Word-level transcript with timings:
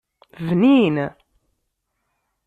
Bnin. 0.45 0.97